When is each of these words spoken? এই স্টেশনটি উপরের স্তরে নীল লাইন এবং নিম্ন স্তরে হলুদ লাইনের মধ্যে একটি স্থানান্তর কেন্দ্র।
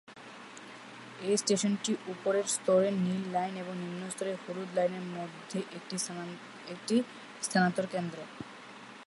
এই 1.27 1.35
স্টেশনটি 1.37 1.91
উপরের 2.13 2.45
স্তরে 2.55 2.89
নীল 3.03 3.23
লাইন 3.35 3.53
এবং 3.63 3.73
নিম্ন 3.83 4.01
স্তরে 4.13 4.33
হলুদ 4.43 4.69
লাইনের 4.77 5.05
মধ্যে 5.15 5.59
একটি 5.77 5.95
স্থানান্তর 7.43 7.85
কেন্দ্র। 7.93 8.17